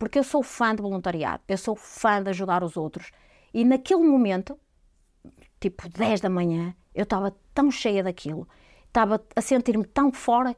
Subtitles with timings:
[0.00, 3.10] porque eu sou fã de voluntariado, eu sou fã de ajudar os outros.
[3.52, 4.58] E naquele momento,
[5.60, 8.48] tipo 10 da manhã, eu estava tão cheia daquilo,
[8.86, 10.56] estava a sentir-me tão fora.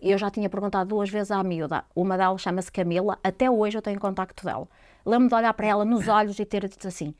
[0.00, 3.82] Eu já tinha perguntado duas vezes à miúda, uma delas chama-se Camila, até hoje eu
[3.82, 4.68] tenho contacto dela.
[5.06, 7.14] Lembro-me de olhar para ela nos olhos e ter dito assim: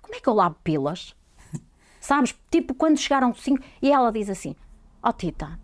[0.00, 1.14] Como é que eu lavo pilas?
[2.00, 2.34] Sabes?
[2.50, 3.62] Tipo, quando chegaram cinco.
[3.82, 4.56] E ela diz assim:
[5.02, 5.60] Ó oh, Tita,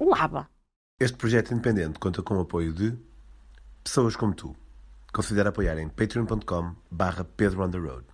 [0.00, 0.48] lava.
[0.98, 3.09] Este projeto independente conta com o apoio de
[3.82, 4.54] pessoas como tu.
[5.12, 8.04] Considera apoiar em patreon.com barra Pedro on the Road.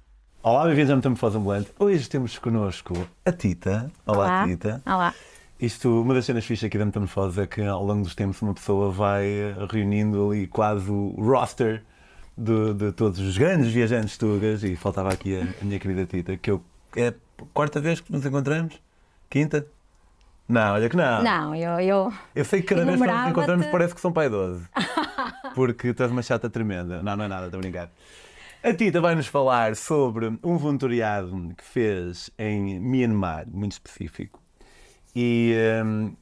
[0.42, 1.70] Olá, bem-vindos ao Metamorfose Ambulante.
[1.78, 3.90] Hoje temos connosco a Tita.
[4.06, 4.46] Olá, Olá.
[4.46, 4.82] Tita.
[4.86, 5.14] Olá.
[5.60, 8.54] Isto, uma das cenas fixas aqui da Metamorfose é que ao longo dos tempos uma
[8.54, 9.26] pessoa vai
[9.70, 11.82] reunindo ali quase o roster
[12.36, 16.36] de, de todos os grandes viajantes tugas e faltava aqui a, a minha querida Tita,
[16.36, 16.62] que eu,
[16.94, 17.14] é a
[17.52, 18.80] quarta vez que nos encontramos?
[19.28, 19.66] Quinta?
[20.48, 21.22] Não, olha que não.
[21.22, 21.80] Não, eu.
[21.80, 22.12] eu...
[22.34, 24.64] Eu sei que cada vez que nos encontramos parece que são pai 12.
[25.54, 27.02] Porque tu és uma chata tremenda.
[27.02, 27.90] Não, não é nada, estou a brincar.
[28.62, 34.40] A Tita vai-nos falar sobre um voluntariado que fez em Myanmar, muito específico.
[35.14, 36.14] E hum,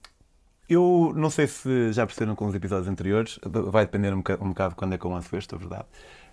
[0.68, 4.48] eu não sei se já perceberam com os episódios anteriores, vai depender um bocado, um
[4.48, 5.86] bocado quando é que eu lanço este, é verdade.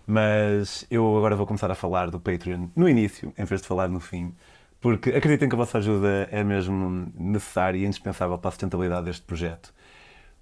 [0.05, 3.87] Mas eu agora vou começar a falar do Patreon no início, em vez de falar
[3.87, 4.33] no fim,
[4.81, 9.21] porque acreditem que a vossa ajuda é mesmo necessária e indispensável para a sustentabilidade deste
[9.21, 9.71] projeto.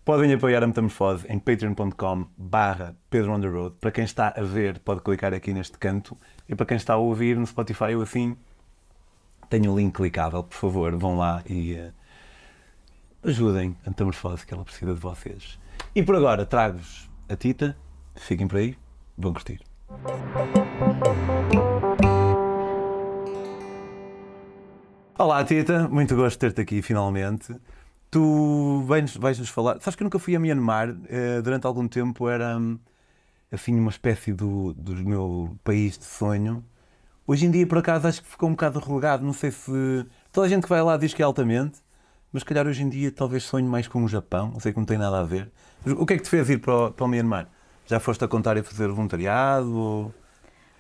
[0.06, 3.76] Podem apoiar a Metamorfose em patreon.com barra Pedro on the Road.
[3.80, 6.18] Para quem está a ver, pode clicar aqui neste canto.
[6.48, 8.36] E para quem está a ouvir no Spotify ou assim,
[9.50, 10.42] tenho o link clicável.
[10.42, 11.92] Por favor, vão lá e eh,
[13.24, 15.60] ajudem a Metamorfose, que ela precisa de vocês.
[15.94, 17.78] E por agora, trago-vos a Tita.
[18.16, 18.76] Fiquem por aí,
[19.16, 19.62] vão curtir.
[25.20, 25.86] Olá, Tita.
[25.90, 27.54] Muito gosto de ter-te aqui finalmente.
[28.10, 29.80] Tu vais- vais-nos falar.
[29.82, 30.96] Sabes que eu nunca fui a Myanmar.
[31.10, 32.80] eh, durante algum tempo era hum,
[33.52, 36.64] assim uma espécie do, do meu país de sonho.
[37.28, 39.26] Hoje em dia, por acaso, acho que ficou um bocado relegado.
[39.26, 39.72] Não sei se.
[40.32, 41.80] Toda a gente que vai lá diz que é altamente,
[42.34, 44.52] mas calhar hoje em dia talvez sonho mais com o Japão.
[44.54, 45.52] Não sei que não tem nada a ver.
[45.86, 47.48] Mas o que é que te fez ir para o, para o?
[47.88, 49.74] Já foste a contar e fazer voluntariado?
[49.76, 50.16] Ou...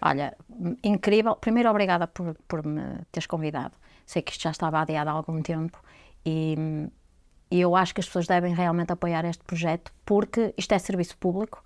[0.01, 0.35] Olha,
[0.83, 1.35] incrível.
[1.35, 3.78] Primeiro, obrigada por, por me teres convidado.
[4.09, 5.77] Sei que isto já estava adiado há algum tempo
[6.25, 6.57] e,
[7.51, 11.15] e eu acho que as pessoas devem realmente apoiar este projeto porque isto é serviço
[11.15, 11.63] público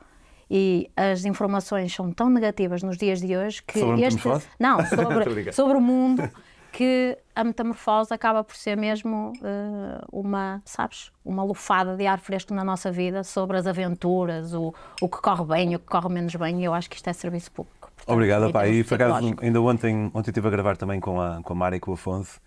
[0.51, 4.27] e as informações são tão negativas nos dias de hoje que Sobre este
[4.59, 6.29] não sobre sobre o mundo
[6.73, 12.53] que a metamorfose acaba por ser mesmo eh, uma sabes uma lufada de ar fresco
[12.53, 16.35] na nossa vida sobre as aventuras o, o que corre bem o que corre menos
[16.35, 18.61] bem e eu acho que isto é serviço público Obrigado, pá.
[18.63, 19.13] termos E por acaso,
[19.45, 21.93] ainda ontem, ontem estive a gravar também com a, com a Mara e com o
[21.93, 22.39] Afonso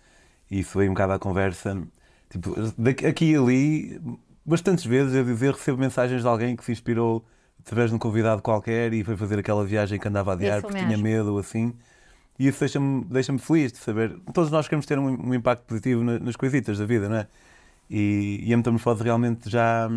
[0.51, 1.81] e isso veio um bocado à conversa.
[2.29, 2.55] Tipo,
[3.07, 4.01] aqui e ali,
[4.45, 7.23] bastantes vezes eu dizer, recebo mensagens de alguém que se inspirou
[7.59, 10.77] através de um convidado qualquer e foi fazer aquela viagem que andava a adiar porque
[10.85, 11.73] tinha medo ou assim.
[12.39, 14.15] E isso deixa-me deixa feliz de saber.
[14.33, 17.27] Todos nós queremos ter um, um impacto positivo na- nas coisitas da vida, não é?
[17.89, 19.89] E, e a metamorfose realmente já.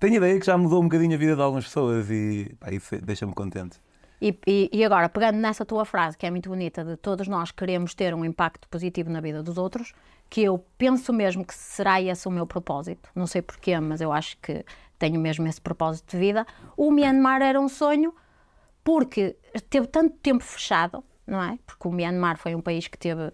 [0.00, 2.96] Tenho ideia que já mudou um bocadinho a vida de algumas pessoas e pá, isso
[3.02, 3.78] deixa-me contente.
[4.20, 7.50] E, e- e agora, pegando nessa tua frase, que é muito bonita, de todos nós
[7.52, 9.92] queremos ter um impacto positivo na vida dos outros,
[10.28, 13.08] que eu penso mesmo que será esse o meu propósito.
[13.14, 14.64] Não sei porquê, mas eu acho que
[14.98, 16.46] tenho mesmo esse propósito de vida.
[16.76, 18.12] O Myanmar era um sonho
[18.82, 19.36] porque
[19.70, 21.58] teve tanto tempo fechado, não é?
[21.66, 23.30] Porque o Myanmar foi um país que teve,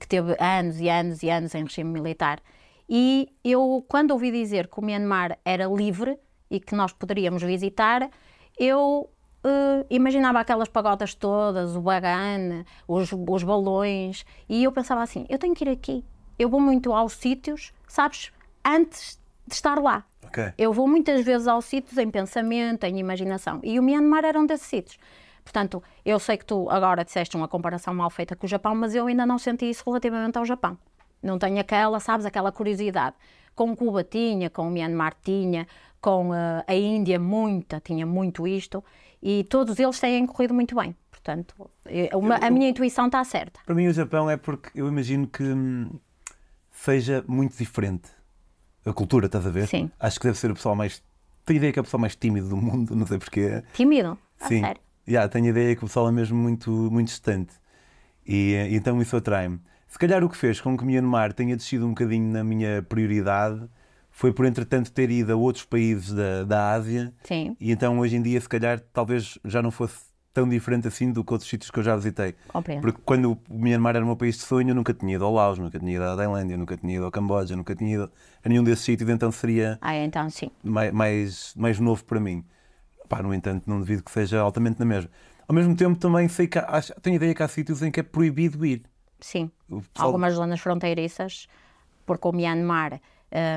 [0.00, 2.40] que teve anos e anos e anos em regime militar.
[2.88, 6.18] E eu, quando ouvi dizer que o Myanmar era livre
[6.50, 8.08] e que nós poderíamos visitar,
[8.58, 9.10] eu
[9.44, 15.38] eh, imaginava aquelas pagodas todas, o bagan, os, os balões, e eu pensava assim: eu
[15.38, 16.04] tenho que ir aqui.
[16.38, 18.32] Eu vou muito aos sítios, sabes,
[18.64, 20.04] antes de estar lá.
[20.24, 20.52] Ok.
[20.56, 23.60] Eu vou muitas vezes aos sítios em pensamento, em imaginação.
[23.62, 24.98] E o Myanmar era um desses sítios.
[25.44, 28.94] Portanto, eu sei que tu agora disseste uma comparação mal feita com o Japão, mas
[28.94, 30.78] eu ainda não senti isso relativamente ao Japão.
[31.22, 33.14] Não tenho aquela, sabes, aquela curiosidade.
[33.54, 35.66] Com Cuba tinha, com o Myanmar tinha,
[36.00, 38.82] com eh, a Índia muita, tinha muito isto.
[39.26, 40.94] E todos eles têm corrido muito bem.
[41.10, 41.54] Portanto,
[42.12, 43.58] uma- a minha intuição está certa.
[43.64, 45.88] Para mim, o Japão é porque eu imagino que hum,
[46.70, 48.10] seja muito diferente.
[48.84, 49.66] A cultura, estás a ver?
[49.66, 49.90] Sim.
[49.98, 51.02] Acho que deve ser o pessoal mais.
[51.46, 53.62] Tenho ideia que é o pessoal mais tímido do mundo, não sei porquê.
[53.72, 54.18] Tímido?
[54.38, 54.60] A Sim.
[54.60, 54.80] sério.
[55.08, 57.54] Yeah, tenho ideia que o pessoal é mesmo muito, muito distante.
[58.26, 59.58] E, eh, então isso atrai-me.
[59.88, 63.66] Se calhar o que fez com que Myanmar tenha descido um bocadinho na minha prioridade
[64.16, 67.12] foi por, entretanto, ter ido a outros países da, da Ásia.
[67.24, 69.96] Sim, E então, hoje em dia, se calhar, talvez já não fosse
[70.32, 72.34] tão diferente assim do que outros sítios que eu já visitei.
[72.48, 72.80] compreendo.
[72.82, 75.32] Porque quando o Myanmar era o meu país de sonho, eu nunca tinha ido ao
[75.34, 78.10] Laos, nunca tinha ido à Tailândia, nunca tinha ido ao Camboja, nunca tinha ido
[78.44, 80.48] a nenhum desses sítios, então seria Ah, então sim.
[80.62, 82.44] mai- mais, mais novo para mim.
[83.08, 85.10] Pá, no entanto, não devido que seja altamente na mesma.
[85.46, 87.98] Ao mesmo tempo, também sei que há, tenho a ideia que há sítios em que
[88.00, 88.82] é proibido ir.
[89.20, 89.50] Sim.
[89.68, 91.46] Pessoal- Algumas zonas fronteiriças,
[92.06, 93.00] porque o Myanmar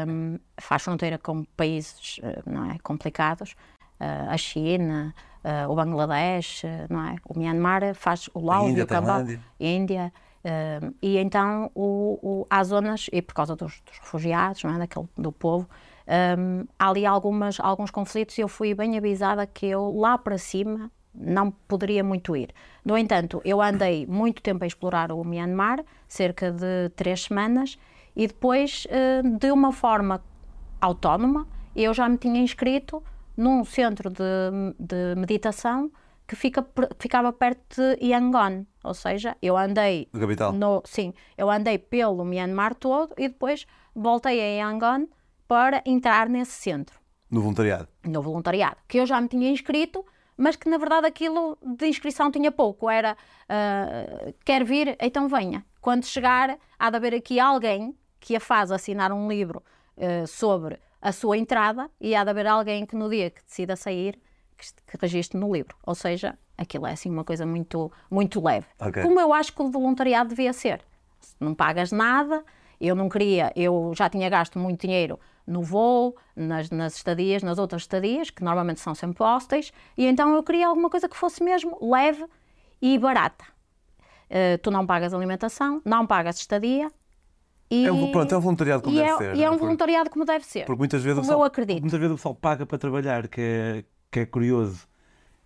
[0.07, 3.55] hum, faz fronteira com países eh, não é, complicados,
[3.99, 5.13] eh, a China,
[5.43, 7.15] eh, o Bangladesh, não é?
[7.27, 9.39] O Myanmar faz o Laos Índia, e o Camboja.
[9.59, 10.13] Índia.
[10.45, 14.79] hum, e então o, o- há zonas, e por causa dos, dos refugiados, não é?
[14.79, 15.67] Daquele, do povo,
[16.37, 20.37] hum, há ali algumas, alguns conflitos e eu fui bem avisada que eu lá para
[20.37, 22.51] cima não poderia muito ir.
[22.85, 27.75] No entanto, eu andei muito tempo a explorar o Myanmar, cerca de três semanas,
[28.17, 30.21] e depois, eh, de uma forma
[30.81, 33.03] autónoma, eu já me tinha inscrito
[33.35, 34.23] num centro de,
[34.79, 35.91] de meditação
[36.27, 36.65] que fica,
[36.99, 38.65] ficava perto de Yangon.
[38.83, 40.51] Ou seja, eu andei Da capital?
[40.51, 43.65] no, sim, eu andei pelo Myanmar todo e depois
[43.95, 45.07] voltei a Yangon
[45.47, 46.99] para entrar nesse centro
[47.29, 47.87] No voluntariado.
[48.03, 50.03] no voluntariado, que eu já me tinha inscrito,
[50.35, 52.89] mas que na verdade aquilo de inscrição tinha pouco.
[52.89, 53.15] Era
[53.47, 55.63] ah, quer vir, então venha.
[55.79, 59.63] Quando chegar, há de haver aqui alguém que a faz assinar um livro
[59.97, 63.75] ah, sobre a sua entrada e há de haver alguém que no dia que decida
[63.75, 64.19] sair
[64.57, 65.75] que, que registre no livro.
[65.85, 68.67] Ou seja, aquilo é assim uma coisa muito, muito leve.
[68.79, 69.03] Ok.
[69.03, 70.81] Como eu acho que o voluntariado devia ser.
[71.39, 72.43] Não pagas nada,
[72.79, 77.57] eu não queria, eu já tinha gasto muito dinheiro no voo, nas, nas estadias, nas
[77.57, 81.41] outras estadias, que normalmente são sempre hostéis, e então eu queria alguma coisa que fosse
[81.41, 82.25] mesmo leve
[82.81, 83.45] e barata.
[84.29, 86.91] Eh, tu não pagas alimentação, não pagas estadia.
[87.69, 89.35] E, É um, pronto, é um voluntariado como deve é, ser.
[89.35, 90.65] e é um Porque- voluntariado como deve ser.
[90.65, 91.81] Porque muitas vezes, o pessoal, eu acredito.
[91.81, 94.87] muitas vezes o pessoal paga para trabalhar, que é, que é curioso.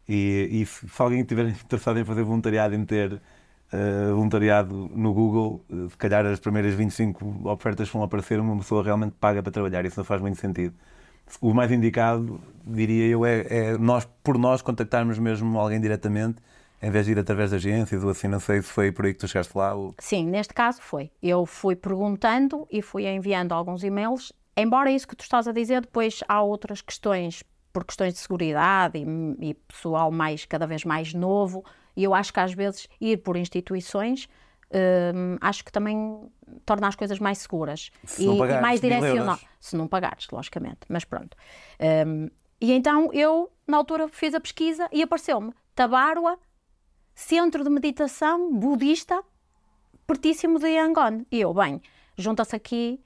[0.07, 3.19] E, e se, se alguém estiver interessado em fazer voluntariado, em meter
[3.71, 8.83] eh, voluntariado no Google, eh, se calhar as primeiras 25 ofertas vão aparecer, uma pessoa
[8.83, 9.83] realmente paga para trabalhar.
[9.85, 10.75] Isso não faz muito sentido.
[11.39, 16.41] O mais indicado, diria eu, é, é nós, por nós, contactarmos mesmo alguém diretamente,
[16.81, 18.27] em vez de ir através de agências ou assim.
[18.27, 19.73] Não sei se foi por aí que tu chegaste lá.
[19.73, 19.93] Ou...
[19.99, 21.11] Sim, neste caso foi.
[21.21, 24.33] Eu fui perguntando e fui enviando alguns e-mails.
[24.55, 28.91] Embora isso que tu estás a dizer, depois há outras questões, por questões de segurança
[28.95, 31.63] e, e pessoal mais cada vez mais novo.
[31.95, 34.27] E eu acho que às vezes ir por instituições
[34.71, 36.29] hum, acho que também
[36.65, 39.39] torna as coisas mais seguras Se e, não e pagares mais direcional.
[39.59, 41.35] Se não pagares, logicamente, mas pronto.
[42.07, 42.29] Hum,
[42.59, 46.37] e então eu, na altura, fiz a pesquisa e apareceu-me Tabarua,
[47.21, 49.23] Centro de Meditação Budista
[50.07, 51.23] pertíssimo de Yangon.
[51.31, 51.79] E eu, bem,
[52.17, 52.99] junta-se aqui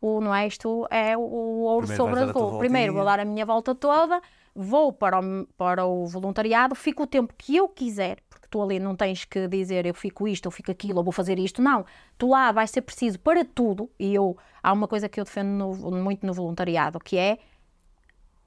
[0.00, 2.58] o, não é isto, é o, o ouro Primeiro sobre vais azul.
[2.58, 4.20] Primeiro vou dar a minha volta toda,
[4.54, 8.80] vou para o, para o voluntariado, fico o tempo que eu quiser, porque tu ali
[8.80, 11.86] não tens que dizer eu fico isto, eu fico aquilo, eu vou fazer isto, não.
[12.18, 15.48] Tu lá vai ser preciso para tudo, e eu, há uma coisa que eu defendo
[15.48, 17.38] no- muito no voluntariado, que é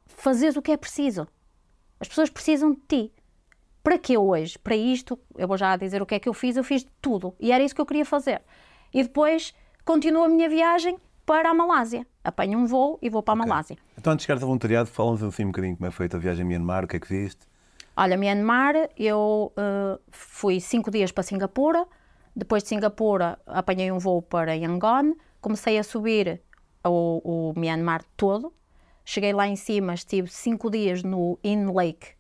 [0.06, 1.28] fazeres o que é preciso.
[2.00, 3.12] As pessoas precisam de ti.
[3.84, 4.58] Para que hoje?
[4.58, 6.92] Para isto, eu vou já dizer o que é que eu fiz, eu fiz de
[7.02, 7.36] tudo.
[7.38, 8.42] E era isso que eu queria fazer.
[8.94, 9.54] E depois
[9.84, 12.08] continuo a minha viagem para a Malásia.
[12.24, 13.78] Apanho um voo e vou para a Malásia.
[13.98, 16.46] Então, antes de chegares ao voluntariado, fala-nos assim um bocadinho como é foi a viagem
[16.46, 17.46] a Myanmar, o que é que viste.
[17.96, 21.86] Olha, Myanmar, eu eh, fui cinco dias para Singapura.
[22.34, 25.14] Depois de Singapura, apanhei um voo para Yangon.
[25.42, 26.42] Comecei a subir
[26.86, 28.54] o, o Myanmar todo.
[29.06, 32.16] Cheguei lá em cima, estive cinco dias no In Lake,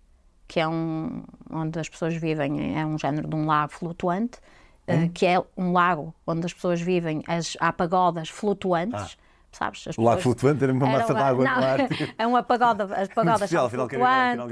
[0.54, 4.38] que é um onde as pessoas vivem, é um género de um lago flutuante,
[4.86, 9.18] eh, que é um lago onde as pessoas vivem, as, há pagodas flutuantes.
[9.52, 9.88] Sabes?
[9.88, 11.88] As O lago flutuante era uma era massa uma- de água não,
[12.20, 14.46] é uma pagoda, as pagodas especial, flutuantes,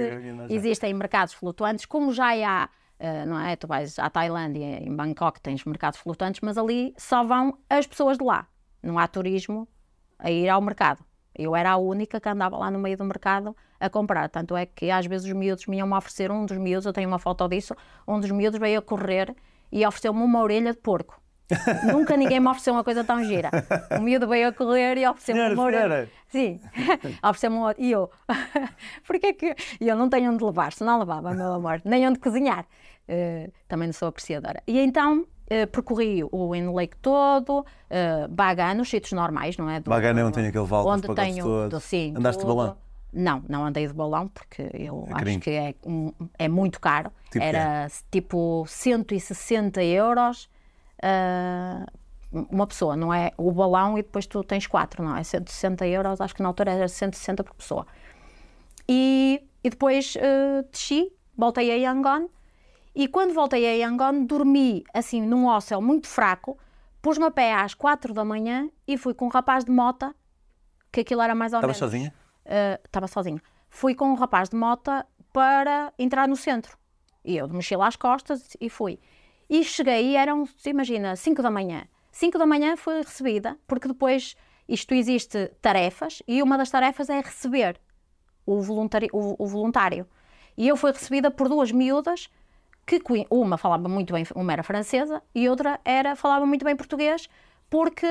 [0.50, 2.68] existem mercados flutuantes, como já há,
[2.98, 3.56] eh, não é?
[3.56, 8.18] Tu vais à Tailândia, em Bangkok tens mercados flutuantes, mas ali só vão as pessoas
[8.18, 8.48] de lá.
[8.82, 9.68] Não há turismo
[10.18, 11.04] a ir ao mercado.
[11.36, 14.30] Eu era a única que andava lá no meio do mercado a comprar.
[14.30, 17.08] Tanto é que às vezes os miúdos me iam oferecer, um dos miúdos, eu tenho
[17.08, 17.76] uma foto disso,
[18.08, 19.36] um dos miúdos veio a correr
[19.72, 21.20] e ofereceu-me uma orelha de porco.
[21.92, 23.50] Nunca ninguém me ofereceu uma coisa tão gira.
[23.98, 26.10] O miúdo veio a correr e ofereceu-me uma orelha.
[26.28, 26.62] Sim,
[27.24, 27.84] ofereceu-me um outro.
[27.84, 28.10] E eu,
[29.06, 29.56] porque que.
[29.80, 32.66] E eu não tenho onde levar, se não levava, meu amor, nem onde cozinhar.
[33.08, 34.64] Eh, também não sou apreciadora.
[34.66, 39.80] E então eh, percorri o In Lake todo, uh, Bagan, nos sítios normais, não é?
[39.82, 41.44] Do- Bagan é onde tem aquele vale Onde tenho.
[41.44, 41.70] todos.
[41.70, 42.78] do- sim, Andaste de balão?
[43.14, 45.40] Não, não andei de balão porque eu É acho carinho.
[45.42, 47.12] que é, um- é muito caro.
[47.30, 50.50] Tipo Era tipo 160 euros
[51.04, 51.86] ah,
[52.32, 55.24] uma pessoa, não é o balão e depois tu tens quatro, não é?
[55.24, 57.86] 160 euros, acho que na altura era 160 por pessoa.
[58.88, 62.30] E, e depois ah, desci, voltei a Yangon
[62.94, 66.58] e quando voltei a Yangon dormi assim num hostel muito fraco,
[67.02, 70.14] pus-me a pé às 4 da manhã e fui com um rapaz de mota,
[70.92, 71.92] que aquilo era mais ou Estavas menos...
[71.92, 72.14] sozinha?
[72.46, 73.42] Uh, estava sozinho.
[73.70, 76.78] Fui com um rapaz de mota para entrar no centro.
[77.24, 79.00] E eu de mochila às costas e fui.
[79.50, 81.86] E cheguei e eram, imagina, 5 da manhã.
[82.12, 84.36] 5 da manhã fui recebida, porque depois
[84.68, 87.80] isto existe tarefas e uma das tarefas é receber
[88.46, 89.10] o voluntário.
[89.14, 90.06] O, o voluntário.
[90.58, 92.30] E eu fui recebida por duas miúdas
[92.86, 97.28] que uma falava muito bem, uma era francesa e outra era falava muito bem português
[97.72, 98.06] porque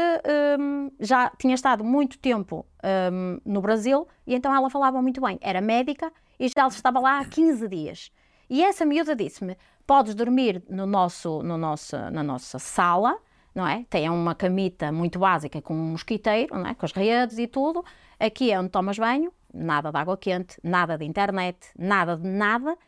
[0.59, 2.65] hum, já tinha estado muito tempo
[3.13, 5.39] hum, no Brasil e então ela falava muito bem.
[5.43, 8.11] Era médica e já estava lá há 15 dias.
[8.49, 13.19] E essa miúda disse-me: podes dormir no nosso, no nosso, na nossa sala,
[13.55, 13.85] não é?
[13.91, 16.75] Tem uma camita muito básica com um mosquiteiro, não é?
[16.75, 17.85] Com as redes e tudo.
[18.19, 22.79] Aqui é onde tomas banho, nada de água quente, nada de internet, nada de nada.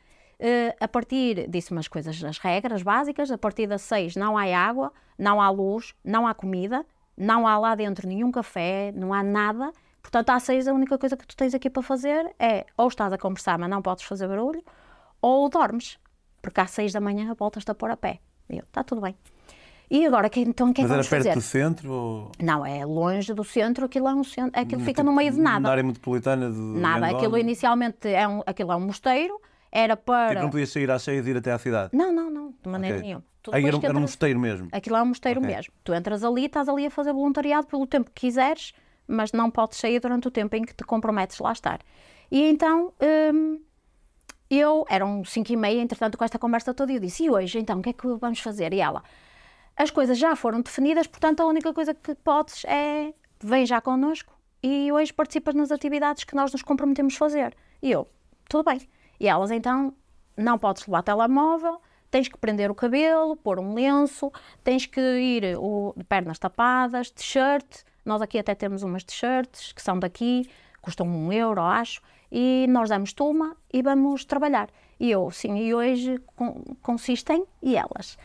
[0.42, 4.42] Uh, a partir, disse umas coisas, as regras básicas, a partir das seis não há
[4.58, 6.84] água, não há luz, não há comida,
[7.16, 9.70] não há lá dentro nenhum café, não há nada.
[10.02, 13.12] Portanto, às seis a única coisa que tu tens aqui para fazer é ou estás
[13.12, 14.64] a conversar, mas não podes fazer barulho,
[15.20, 15.96] ou dormes,
[16.40, 18.18] porque às seis da manhã voltas-te a pôr a pé.
[18.50, 19.14] E eu, está tudo bem.
[19.88, 21.34] E agora, então, o que é que Mas era perto fazer?
[21.34, 21.92] do centro?
[21.92, 22.32] Ou...
[22.42, 25.60] Não, é longe do centro, aquilo é um centro, aquilo fica no meio de nada.
[25.60, 29.40] Na área metropolitana de Nada, aquilo inicialmente é um, aquilo é um mosteiro,
[29.72, 30.28] era para...
[30.30, 31.96] Tipo, não podias sair às seis e ir até à cidade?
[31.96, 33.06] Não, não, não, de maneira Ok.
[33.08, 33.24] nenhuma.
[33.42, 34.68] Tu Aí era, um- que era um entras- mosteiro mesmo?
[34.70, 35.52] Aquilo é um mosteiro Ok.
[35.54, 35.72] mesmo.
[35.82, 38.72] Tu entras ali, estás ali a fazer voluntariado pelo tempo que quiseres,
[39.08, 41.80] mas não podes sair durante o tempo em que te comprometes lá estar.
[42.30, 42.92] E então,
[43.34, 43.60] hum,
[44.48, 47.78] eu, eram cinco e meia, entretanto, com esta conversa toda, eu disse, e hoje, então,
[47.78, 48.72] o que é que vamos fazer?
[48.74, 49.02] E ela,
[49.76, 53.12] as coisas já foram definidas, portanto, a única coisa que podes é,
[53.42, 57.56] vem já connosco e hoje participas nas atividades que nós nos comprometemos a fazer.
[57.82, 58.06] E eu,
[58.48, 58.80] tudo bem.
[59.22, 59.94] E elas, então,
[60.36, 64.32] não podes levar telemóvel, tens que prender o cabelo, pôr um lenço,
[64.64, 67.84] tens que ir o, de pernas tapadas, t-shirt.
[68.04, 70.50] Nós aqui até temos umas t-shirts que são daqui,
[70.80, 72.02] custam um euro, acho,
[72.32, 74.68] e nós damos uma e vamos trabalhar.
[74.98, 78.18] E eu, sim, e hoje con- consistem, e elas,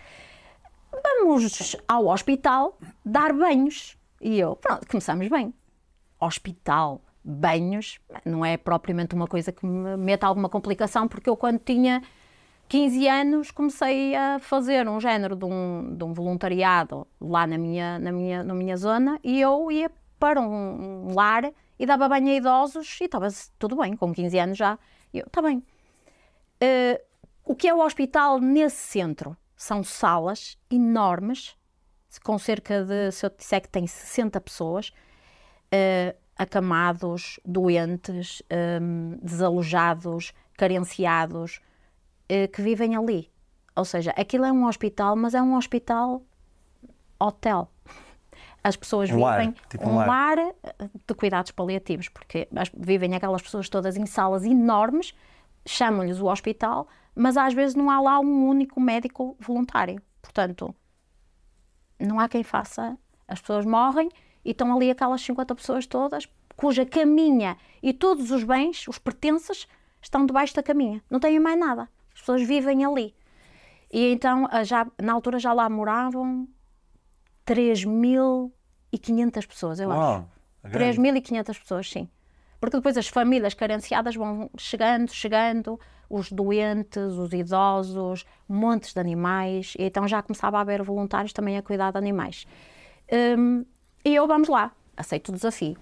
[0.91, 2.75] vamos ao hospital
[3.05, 3.95] dar banhos.
[4.19, 5.53] E eu, pronto, começamos bem.
[6.19, 11.59] Hospital, banhos, não é propriamente uma coisa que me meta alguma complicação, porque eu quando
[11.59, 12.01] tinha
[12.69, 17.99] 15 anos comecei a fazer um género de um, de um voluntariado lá na minha,
[17.99, 22.35] na, minha, na minha zona e eu ia para um, lar e dava banho a
[22.35, 23.27] idosos e estava
[23.59, 24.79] tudo bem, com 15 anos já.
[25.13, 25.61] Eu, está bem.
[26.61, 27.01] Eh,
[27.43, 29.35] o que é o hospital nesse centro?
[29.55, 31.55] São salas enormes,
[32.23, 34.91] com cerca de, se eu disser que tem 60 pessoas,
[35.71, 38.43] eh, acamados, doentes,
[38.81, 41.61] hum, desalojados, carenciados,
[42.29, 43.31] eh, que vivem ali.
[43.75, 46.23] Ou seja, aquilo é um hospital, mas é um hospital
[47.19, 47.69] hotel.
[48.63, 50.07] As pessoas Um lar, vivem tipo um um lar.
[50.07, 50.37] lar
[51.07, 55.13] de cuidados paliativos, porque vivem aquelas pessoas todas em salas enormes,
[55.65, 60.01] chamam-lhes o hospital, mas às vezes não há lá um único médico voluntário.
[60.21, 60.73] Portanto,
[61.99, 62.97] não há quem faça.
[63.27, 64.09] As pessoas morrem
[64.47, 66.25] e estão ali aquelas 50 pessoas todas,
[66.55, 69.67] cuja caminha e todos os bens, os pertences,
[70.01, 71.03] estão debaixo da caminha.
[71.09, 71.89] Não têm mais nada.
[72.13, 73.13] As pessoas vivem ali.
[73.91, 76.47] E então, ah, já, na altura, já lá moravam
[77.45, 79.99] 3.500 pessoas, eu acho.
[79.99, 80.29] Uau,
[80.63, 80.97] é grande.
[80.97, 82.09] 3.500 pessoas, sim.
[82.61, 85.77] Porque depois as famílias carenciadas vão chegando, chegando,
[86.09, 91.57] os doentes, os idosos, montes de animais, e então já começava a haver voluntários também
[91.57, 92.47] a cuidar de animais.
[93.11, 93.65] Hum,
[94.07, 95.75] e eu, vamos lá, aceito o desafio.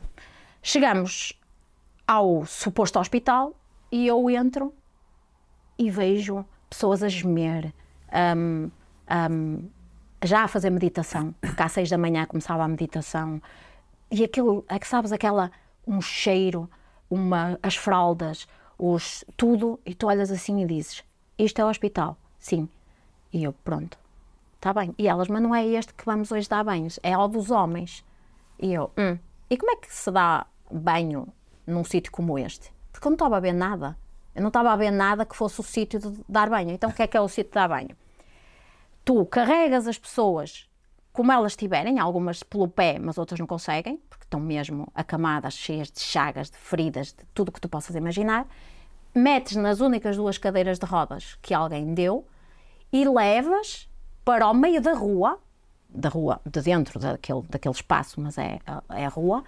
[0.63, 1.39] Chegamos
[2.07, 3.53] ao suposto hospital
[3.91, 4.73] e eu entro
[5.77, 7.71] e vejo pessoas a gemer,
[8.35, 8.71] hum,
[9.29, 9.69] hum,
[10.23, 13.39] já a fazer meditação, porque às seis da manhã começava a meditação,
[14.09, 15.51] e aquilo, é que sabes, aquela,
[15.85, 16.67] um cheiro,
[17.07, 21.03] uma, as fraldas, os, tudo, e tu olhas assim e dizes,
[21.37, 22.67] isto é o hospital, sim.
[23.31, 23.99] E eu, pronto,
[24.55, 24.95] está bem.
[24.97, 28.03] E elas, mas não é este que vamos hoje dar banhos, é ao dos homens.
[28.59, 29.17] E eu, hum,
[29.49, 31.27] e como é que se dá banho
[31.65, 32.71] num sítio como este?
[32.91, 33.97] Porque eu não estava a ver nada.
[34.33, 36.71] Eu não estava a ver nada que fosse o sítio de dar banho.
[36.71, 37.95] Então o que é que é o sítio de dar banho?
[39.03, 40.67] Tu carregas as pessoas
[41.15, 45.89] como elas estiverem, algumas pelo pé, mas outras não conseguem, porque estão mesmo acamadas, cheias
[45.89, 48.45] de chagas, de feridas, de tudo o que tu possas imaginar.
[49.15, 52.27] Metes nas únicas duas cadeiras de rodas que alguém deu
[52.91, 53.89] e levas
[54.25, 55.39] para o meio da rua,
[55.95, 58.59] da rua, de dentro daquele, daquele espaço, mas é,
[58.89, 59.43] é a rua.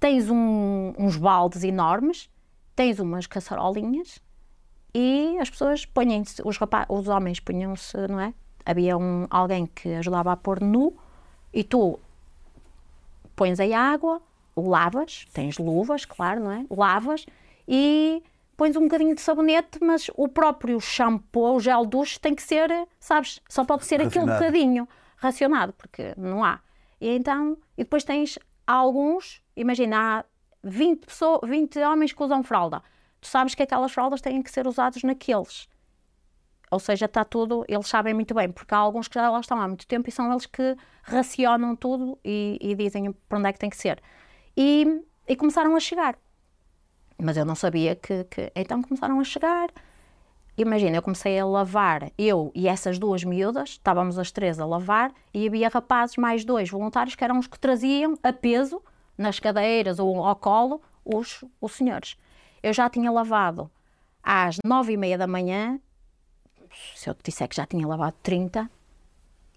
[0.00, 2.28] Tens um- uns baldes enormes,
[2.76, 4.20] tens umas caçarolinhas
[4.94, 6.58] e as pessoas põem-se, os,
[6.88, 8.34] os homens punham-se, não é?
[8.66, 10.96] Havia um, alguém que ajudava a pôr nu
[11.52, 11.98] e tu
[13.36, 14.20] pões aí a água,
[14.56, 16.64] lavas, tens luvas, claro, não é?
[16.70, 17.26] Lavas
[17.66, 18.22] e
[18.56, 22.70] pões um bocadinho de sabonete, mas o próprio shampoo, o gel duche, tem que ser,
[23.00, 24.88] sabes, só pode ser aquele bocadinho
[25.24, 26.60] racionado, porque não há.
[27.00, 30.24] E então, e depois tens alguns, imagina, há
[30.62, 32.82] 20, pessoas, 20 homens que usam fralda.
[33.20, 35.68] Tu sabes que aquelas fraldas têm que ser usadas naqueles.
[36.70, 39.60] Ou seja, está tudo, eles sabem muito bem, porque há alguns que já lá estão
[39.60, 43.52] há muito tempo e são eles que racionam tudo e, e dizem para onde é
[43.52, 44.02] que tem que ser.
[44.56, 46.18] E, e começaram a chegar.
[47.22, 49.68] Mas eu não sabia que, que- Então começaram a chegar.
[50.56, 55.12] Imagina, eu comecei a lavar, eu e essas duas miúdas, estávamos as três a lavar,
[55.32, 58.80] e havia rapazes, mais dois voluntários, que eram os que traziam a peso,
[59.18, 62.16] nas cadeiras ou ao colo, os, os senhores.
[62.62, 63.70] Eu já tinha lavado
[64.22, 65.78] às nove e meia da manhã,
[66.94, 68.70] se eu te disser que já tinha lavado 30,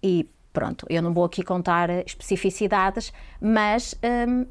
[0.02, 3.94] e pronto, eu não vou aqui contar especificidades, mas
[4.28, 4.46] hum,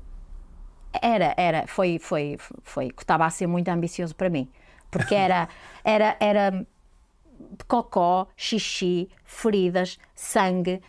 [1.01, 4.49] era, era, foi, foi, foi, estava a ser muito ambicioso para mim,
[4.91, 5.47] porque era,
[5.83, 10.81] era, era de cocó, xixi, feridas, sangue,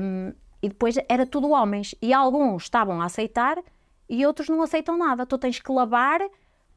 [0.00, 3.58] hum, e depois era tudo homens, e alguns estavam a aceitar
[4.08, 6.20] e outros não aceitam nada, tu tens que lavar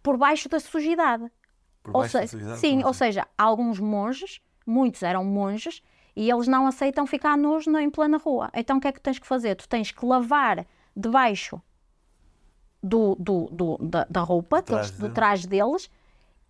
[0.01, 1.29] por baixo da sujidade.
[1.81, 2.59] Por Ou baixo da seja, sujidade?
[2.59, 2.99] sim, ou assim?
[2.99, 5.81] seja, alguns monges, muitos eram monges,
[6.15, 8.49] e eles não aceitam ficar nus em plena rua.
[8.53, 9.55] Então o que é que tens que fazer?
[9.55, 10.65] Tu tens que lavar
[10.95, 11.59] debaixo
[12.81, 15.13] do, do, do- da, da roupa, deles- do deles.
[15.13, 15.89] traje deles,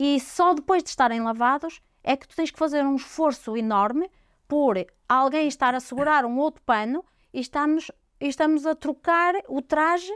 [0.05, 4.11] e só depois de estarem lavados é que tu tens que fazer um esforço enorme
[4.49, 4.75] por
[5.07, 10.11] alguém estar a segurar um outro pano e estamos, e estamos a trocar o traje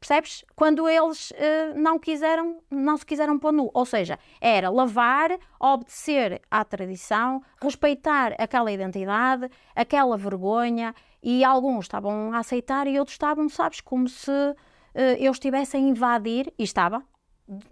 [0.00, 0.44] Percebes?
[0.56, 3.70] Quando eles eh, não quiseram, não se quiseram pôr nu.
[3.74, 12.32] Ou seja, era lavar, obedecer à tradição, respeitar aquela identidade, aquela vergonha, e alguns estavam
[12.32, 14.32] a aceitar e outros estavam, sabes, como se
[14.94, 17.04] eh, eu estivesse a invadir, e estava,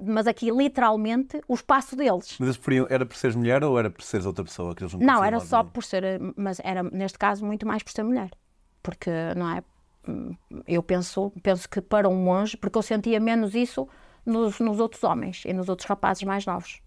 [0.01, 2.37] mas aqui literalmente, o espaço deles.
[2.39, 4.75] Mas eles preferiam, era por seres mulher ou era por seres outra pessoa?
[4.75, 6.03] Que eles não, Não, era só por ser,
[6.37, 8.31] mas era neste caso muito mais por ser mulher.
[8.83, 9.63] Porque, não é?
[10.67, 13.89] Eu penso, penso que para um monge, porque eu sentia menos isso
[14.25, 16.81] nos, nos outros homens e nos outros rapazes mais novos.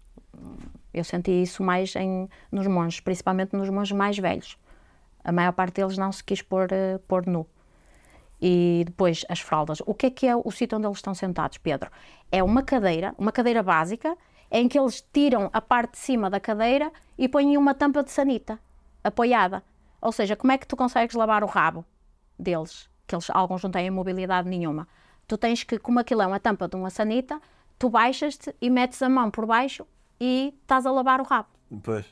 [0.92, 4.58] Eu sentia isso mais em, nos monges, principalmente nos monges mais velhos.
[5.24, 7.46] A maior parte deles não se quis pôr, eh, pôr nu.
[8.44, 9.80] E depois as fraldas.
[9.86, 11.88] O que é que é o sítio onde eles estão sentados, Pedro?
[12.30, 14.18] É uma cadeira, uma cadeira básica,
[14.50, 18.10] em que eles tiram a parte de cima da cadeira e põem uma tampa de
[18.10, 18.58] sanita
[19.04, 19.62] apoiada.
[20.00, 21.84] Ou seja, como é que tu consegues lavar o rabo
[22.36, 22.90] deles?
[23.06, 24.88] Que eles, alguns não têm mobilidade nenhuma.
[25.28, 27.40] Tu tens que, como aquilo é uma tampa de uma sanita,
[27.78, 29.86] tu baixas-te e metes a mão por baixo
[30.20, 31.48] e estás a lavar o rabo
[31.82, 32.04] Pois.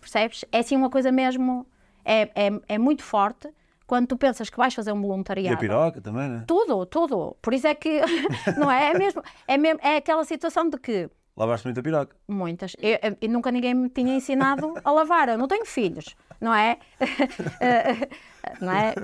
[0.00, 0.44] percebes?
[0.50, 1.66] É assim uma coisa mesmo,
[2.04, 3.48] é, é, é muito forte
[3.86, 5.58] quando tu pensas que vais fazer um E a voluntariado.
[5.58, 6.44] piroca também, né?
[6.46, 7.36] Tudo, tudo.
[7.40, 8.00] Por isso é que,
[8.58, 8.90] não é?
[8.90, 12.16] É mesmo, é mesmo, é aquela situação de que Lavaste muito a piroca.
[12.26, 12.74] muitas,
[13.20, 16.78] e nunca ninguém me tinha ensinado a lavar, eu não tenho filhos, não é?
[18.60, 18.94] Não é?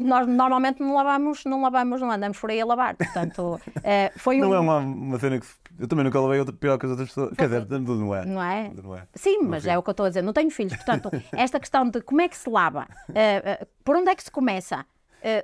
[0.00, 4.36] Nós normalmente não lavamos, não lavamos, não andamos por aí a lavar, portanto, eh, foi
[4.36, 4.40] um...
[4.40, 5.46] Não é uma, uma cena que.
[5.78, 7.34] Eu também nunca lavei outra piroca de outras pessoas.
[7.34, 8.24] Quer dizer, não é.
[8.26, 8.70] Não é?
[8.82, 9.06] Não é.
[9.14, 10.76] Sim, mas é o que eu estou a dizer, não tenho filhos.
[10.76, 14.22] Portanto, esta questão de como é que se lava, eh, eh, por onde é que
[14.22, 14.84] se começa?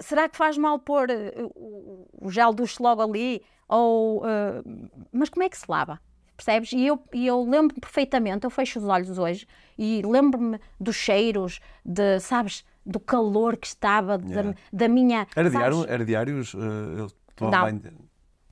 [0.00, 1.08] Será que faz mal pôr
[1.54, 3.42] o, gel duche logo ali?
[3.68, 4.22] Ou,
[5.12, 6.00] mas como é que se lava?
[6.36, 6.72] Percebes?
[6.72, 9.46] E eu, e eu lembro-me perfeitamente, eu fecho os olhos hoje
[9.78, 14.54] e lembro-me dos cheiros, de, sabes, do calor que estava, da, Yeah.
[14.72, 15.26] da minha.
[15.34, 15.84] Era diário?
[15.88, 16.52] Era diários?
[17.34, 17.80] tomavam Não.
[17.80, 17.98] banho-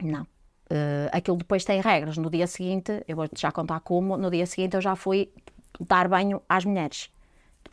[0.03, 0.27] Não.
[0.71, 2.17] Eh, aquilo depois tem regras.
[2.17, 5.31] No dia seguinte, eu vou-te já contar como, no dia seguinte eu já fui
[5.79, 7.11] dar banho às mulheres.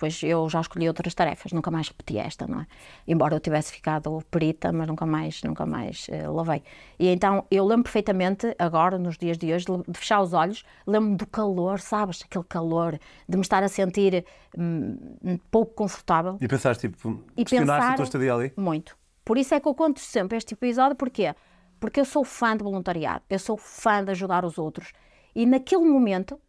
[0.01, 2.67] Depois eu já escolhi outras tarefas, nunca mais repeti esta, não é?
[3.07, 6.63] Embora eu tivesse ficado perita, mas nunca mais, nunca mais eh, lavei.
[6.97, 11.17] E então eu lembro perfeitamente, agora, nos dias de hoje, de fechar os olhos, lembro-me
[11.17, 12.23] do calor, sabes?
[12.25, 12.97] Aquele calor,
[13.29, 14.25] de me estar a sentir
[14.57, 16.35] um pouco confortável.
[16.41, 18.53] E pensaste, tipo, E questionaste a pensar- tua estadia ali?
[18.57, 18.97] Muito.
[19.23, 21.35] Por isso é que eu conto sempre este episódio, porquê?
[21.79, 24.93] Porque eu sou fã de voluntariado, eu sou fã de ajudar os outros.
[25.35, 26.39] E naquele momento,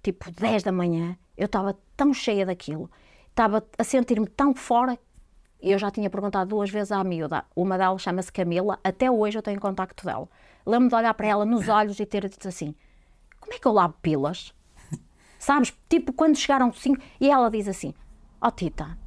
[0.00, 2.90] tipo 10 da manhã, eu estava tão cheia daquilo,
[3.30, 4.98] estava a sentir-me tão fora.
[5.60, 9.42] Eu já tinha perguntado duas vezes à miúda, uma delas chama-se Camila, até hoje eu
[9.42, 10.28] tenho contacto dela.
[10.66, 12.74] Lembro-me de olhar para ela nos olhos e ter dito assim:
[13.40, 14.52] Como é que eu lavo pilas?
[15.38, 15.72] Sabes?
[15.88, 17.00] Tipo, quando chegaram cinco.
[17.20, 17.94] E ela diz assim:
[18.40, 18.98] Ó Tita,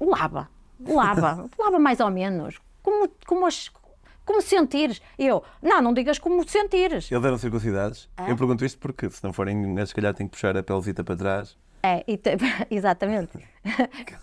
[0.00, 0.48] lava,
[0.80, 2.60] lava, lava mais ou menos.
[2.82, 3.70] Como, como, as-
[4.30, 5.02] como sentires.
[5.18, 7.10] Eu, não, não digas como sentires.
[7.10, 8.08] Eles eram circuncidados?
[8.28, 11.02] Eu pergunto isto porque, se não forem, eles se calhar têm que puxar a pelezita
[11.02, 11.56] para trás.
[11.82, 12.36] É, e te-
[12.70, 13.38] exatamente.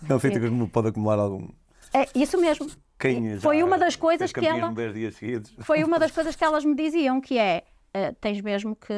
[0.08, 1.48] É um sítio que pode acumular algum.
[1.92, 2.66] É isso mesmo.
[2.98, 5.52] Quem Foi uma das coisas que ela- campismo 10 dias seguidos.
[5.60, 8.94] Foi uma das coisas que elas me diziam, que é, eh, tens mesmo que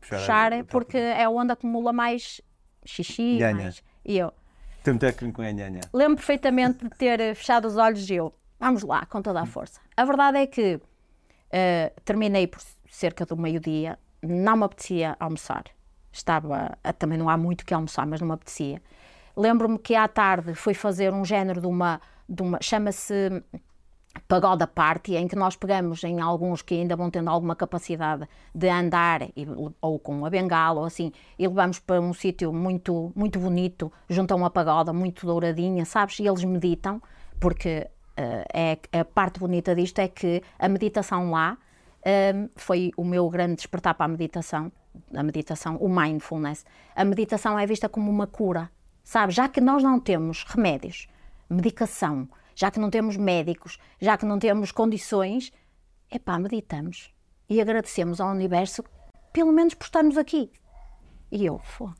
[0.00, 2.40] Puxar puxar, a- porque é onde acumula mais
[2.84, 3.38] xixi.
[3.38, 3.54] Nhanha.
[3.54, 3.82] Mais...
[4.04, 4.32] E eu
[4.82, 5.80] Tem técnico em nhanha.
[5.92, 9.46] lembro perfeitamente de ter eh, fechado os olhos e eu, vamos lá, com toda a
[9.46, 9.80] força.
[9.96, 10.80] A verdade é que
[11.50, 15.64] eh, terminei por cerca do meio-dia, não me apetecia almoçar.
[16.12, 18.82] Estava, eh, também não há muito que almoçar, mas não me apetecia.
[19.36, 23.42] Lembro-me que à tarde fui fazer um género de uma, de uma chama-se
[24.26, 28.68] pagoda party, em que nós pegamos em alguns que ainda vão tendo alguma capacidade de
[28.68, 29.46] andar, e-
[29.80, 34.32] ou com a bengala, ou assim, e levamos para um sítio muito, muito bonito, junto
[34.32, 36.18] a uma pagoda muito douradinha, sabes?
[36.18, 37.00] E eles meditam,
[37.38, 37.88] porque
[38.52, 41.58] é, a parte bonita disto é que a meditação lá
[42.02, 44.72] eh, foi o meu grande despertar para a meditação,
[45.14, 46.64] a meditação, o mindfulness.
[46.94, 48.70] A meditação é vista como uma cura,
[49.02, 49.32] sabe?
[49.32, 51.08] Já que nós não temos remédios,
[51.48, 55.52] medicação, já que não temos médicos, já que não temos condições,
[56.10, 57.12] epá, meditamos
[57.48, 58.84] e agradecemos ao universo
[59.32, 60.50] pelo menos por estarmos aqui.
[61.30, 61.90] E eu, fô,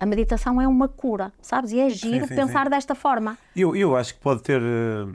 [0.00, 1.70] a meditação é uma cura, sabes?
[1.72, 3.38] E é giro sim, pensar desta forma.
[3.54, 5.06] Eu, eu acho que pode ter eh,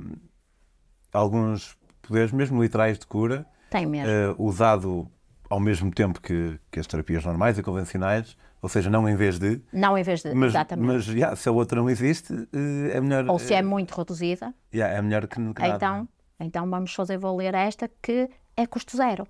[1.17, 4.10] alguns poderes, mesmo literais, de cura, Tem mesmo.
[4.10, 5.08] eh, usado
[5.49, 9.39] ao mesmo tempo que, que as terapias normais e convencionais, ou seja, não em vez
[9.39, 9.62] de.
[9.71, 10.34] Não em vez de.
[10.34, 10.88] Mas, exatamente.
[10.88, 13.25] mas yeah, se a outra não existe, eh, é melhor.
[13.30, 15.75] Ou se é eh, muito reduzida, yeah, é melhor que, que nada.
[15.75, 16.08] então,
[16.39, 19.27] então vamos fazer valer esta que é custo zero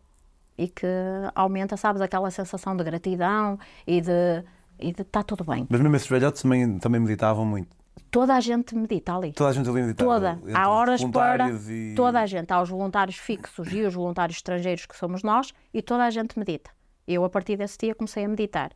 [0.58, 0.88] e que
[1.36, 4.44] aumenta, sabes, aquela sensação de gratidão e de
[4.80, 5.66] e de está tudo bem.
[5.70, 7.76] Mas mesmo esses velhotes também, também meditavam muito.
[8.12, 9.34] Toda a gente medita ali.
[9.34, 10.10] Toda a gente ali meditava.
[10.10, 10.40] Toda.
[10.54, 12.52] Há horas para e- toda a gente.
[12.52, 16.38] Há os voluntários fixos e os voluntários estrangeiros que somos nós e toda a gente
[16.38, 16.72] medita.
[17.08, 18.72] Eu, a partir desse dia, comecei a meditar.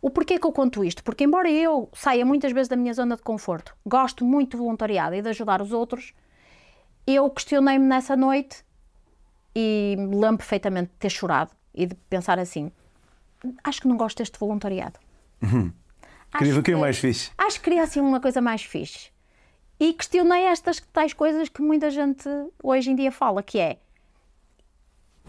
[0.00, 1.04] O porquê que eu conto isto?
[1.04, 5.14] Porque, embora eu saia muitas vezes da minha zona de conforto, gosto muito de voluntariado
[5.14, 6.12] e de ajudar os outros,
[7.06, 8.64] eu questionei-me nessa noite
[9.54, 12.72] e me lembro perfeitamente de ter chorado e de pensar assim:
[13.62, 14.98] acho que não gosto deste voluntariado.
[16.38, 17.30] Queria o que é mais fixe.
[17.38, 19.10] Acho que queria assim uma coisa mais fixe.
[19.78, 22.28] E questionei estas tais coisas que muita gente
[22.62, 23.78] hoje em dia fala, que é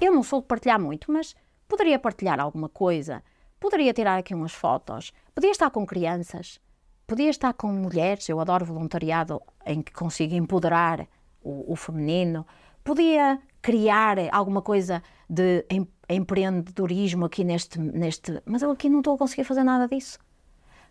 [0.01, 1.35] eu não sou de partilhar muito, mas
[1.67, 3.23] poderia partilhar alguma coisa,
[3.59, 6.59] poderia tirar aqui umas fotos, podia estar com crianças,
[7.07, 11.07] podia estar com mulheres, eu adoro voluntariado em que consigo empoderar
[11.41, 12.45] o, o feminino,
[12.83, 18.41] podia criar alguma coisa de em- empreendedorismo aqui neste, neste.
[18.45, 20.19] Mas eu aqui não estou a conseguir fazer nada disso.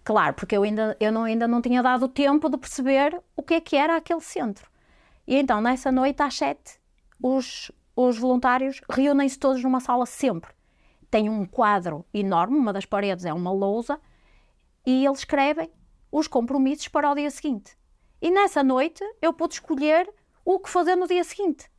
[0.04, 3.54] Claro, porque eu ainda, eu não, ainda não tinha dado tempo de perceber o que
[3.54, 4.68] é que era aquele centro.
[5.26, 6.80] E então, nessa noite, às sete,
[7.22, 10.50] os, os voluntários reúnem-se todos numa sala sempre.
[11.10, 14.00] Tem um quadro enorme, uma das paredes é uma lousa,
[14.84, 15.70] e eles escrevem
[16.10, 17.76] os compromissos para o dia seguinte.
[18.20, 20.12] E nessa noite eu pude escolher
[20.44, 21.70] o que fazer no dia seguinte.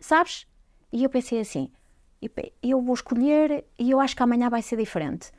[0.00, 0.46] Sabes?
[0.92, 1.72] E eu pensei assim:
[2.22, 5.32] "E pe- eu vou escolher e eu acho que amanhã vai ser diferente.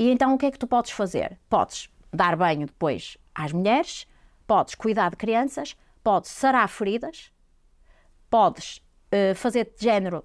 [0.00, 1.38] E então o que é que tu podes fazer?
[1.46, 4.06] Podes dar banho depois às mulheres,
[4.46, 7.30] podes cuidar de crianças, podes sarar feridas,
[8.30, 10.24] podes eh, fazer de género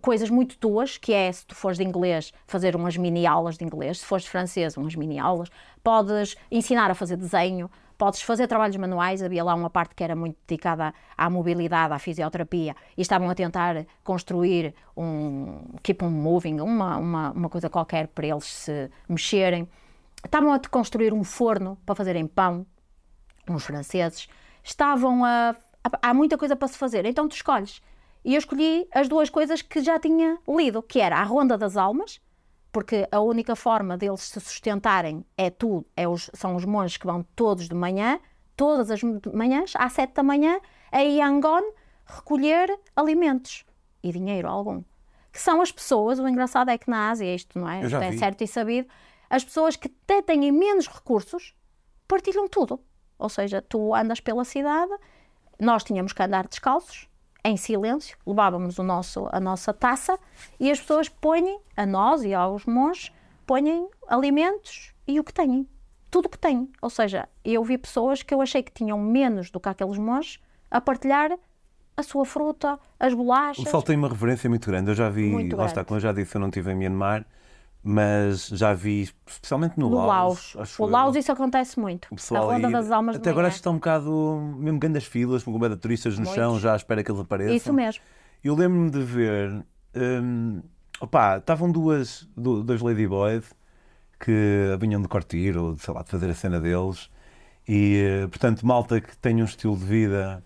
[0.00, 3.64] coisas muito tuas, que é se tu fores de inglês, fazer umas mini aulas de
[3.66, 5.50] inglês, se fores de francês, umas mini aulas,
[5.84, 7.70] podes ensinar a fazer desenho,
[8.02, 12.00] podes fazer trabalhos manuais, havia lá uma parte que era muito dedicada à mobilidade, à
[12.00, 18.08] fisioterapia, e estavam a tentar construir um keep on moving, uma, uma, uma coisa qualquer
[18.08, 19.68] para eles se mexerem.
[20.24, 22.66] Estavam a construir um forno para fazerem pão,
[23.48, 24.28] uns franceses,
[24.64, 25.50] estavam a,
[25.84, 27.80] a- Há muita coisa para se fazer, então tu escolhes.
[28.24, 31.76] E eu escolhi as duas coisas que já tinha lido, que era a Ronda das
[31.76, 32.20] Almas,
[32.72, 37.06] porque a única forma deles se sustentarem é tu, é os, são os monges que
[37.06, 38.18] vão todos de manhã,
[38.56, 40.58] todas as manhãs, às sete da manhã,
[40.90, 41.62] a Yangon,
[42.06, 43.64] recolher alimentos
[44.02, 44.82] e dinheiro algum.
[45.30, 48.42] Que são as pessoas, o engraçado é que na Ásia, isto não é, é certo
[48.42, 48.88] e sabido,
[49.28, 51.54] as pessoas que até têm menos recursos
[52.08, 52.80] partilham tudo.
[53.18, 54.92] Ou seja, tu andas pela cidade,
[55.60, 57.08] nós tínhamos que andar descalços,
[57.44, 60.18] em silêncio, levávamos o nosso, a nossa taça
[60.60, 63.12] e as pessoas põem, a nós e aos monges,
[63.46, 65.66] põem alimentos e o que têm.
[66.10, 66.70] Tudo o que têm.
[66.80, 70.38] Ou seja, eu vi pessoas que eu achei que tinham menos do que aqueles monges
[70.70, 71.32] a partilhar
[71.96, 73.64] a sua fruta, as O bolachas.
[73.64, 74.90] pessoal tem uma referência muito grande.
[74.90, 75.88] Eu já vi, Muito lá está, grande.
[75.88, 77.26] como eu já disse, eu não estive em Myanmar,
[77.82, 80.54] mas já vi, especialmente no, No Laos.
[80.54, 80.78] Laos.
[80.78, 80.88] O eu.
[80.88, 82.06] Laos isso acontece muito.
[82.10, 85.04] O pessoal a Ronda das Almas Até agora acho que está um bocado, mesmo grandes
[85.04, 86.62] filas, com de turistas no chão, Muitos.
[86.62, 87.54] já à espera que eles apareçam.
[87.56, 88.02] Isso mesmo.
[88.44, 89.64] Eu lembro-me de ver.
[89.96, 90.60] hum,
[91.00, 93.44] opá, estavam duas, du- dois ladyboys
[94.20, 97.10] que vinham de cortir ou sei lá, de fazer a cena deles.
[97.66, 100.42] E, eh, portanto, malta que tem um estilo de vida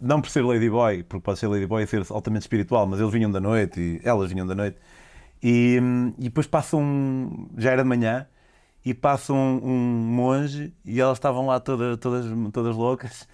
[0.00, 3.30] não por ser Ladyboy, porque pode ser Ladyboy e ser altamente espiritual, mas eles vinham
[3.30, 4.76] da noite e elas vinham da noite.
[5.42, 5.78] E,
[6.18, 8.26] e depois passam, já era de manhã,
[8.84, 13.26] e passa um, um monge e elas estavam lá todas, todas, todas loucas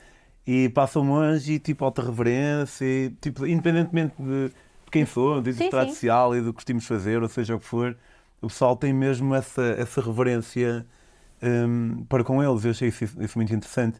[0.47, 4.51] e passa um monge e tipo alta reverência, e, tipo, independentemente de
[4.91, 5.71] quem sou, do sim.
[5.71, 7.97] social e do que gostamos de fazer, ou seja o que for,
[8.41, 10.87] o pessoal tem mesmo essa, essa reverência
[11.43, 12.65] hum, para com eles.
[12.65, 13.99] Eu achei isso, isso muito interessante.